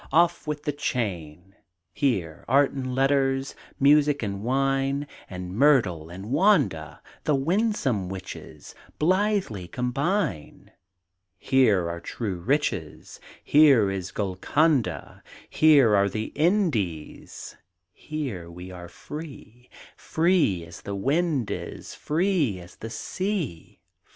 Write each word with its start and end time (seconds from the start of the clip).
Off 0.11 0.47
with 0.47 0.63
the 0.63 0.71
chain! 0.71 1.55
Here 1.93 2.43
Art 2.47 2.71
and 2.71 2.95
Letters, 2.95 3.53
Music 3.79 4.23
and 4.23 4.41
wine, 4.43 5.05
And 5.29 5.55
Myrtle 5.55 6.09
and 6.09 6.31
Wanda, 6.31 7.03
The 7.25 7.35
winsome 7.35 8.09
witches, 8.09 8.73
Blithely 8.97 9.67
combine. 9.67 10.71
Here 11.37 11.87
are 11.87 11.99
true 11.99 12.39
riches, 12.39 13.19
Here 13.43 13.91
is 13.91 14.09
Golconda, 14.09 15.21
Here 15.47 15.95
are 15.95 16.09
the 16.09 16.31
Indies, 16.33 17.55
Here 17.93 18.49
we 18.49 18.71
are 18.71 18.89
free 18.89 19.69
Free 19.95 20.65
as 20.65 20.81
the 20.81 20.95
wind 20.95 21.51
is, 21.51 21.93
Free, 21.93 22.59
as 22.59 22.77
the 22.77 22.89
sea. 22.89 23.81